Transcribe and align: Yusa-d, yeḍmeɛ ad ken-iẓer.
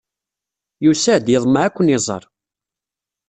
Yusa-d, 0.83 1.25
yeḍmeɛ 1.29 1.63
ad 1.65 1.71
ken-iẓer. 1.75 2.23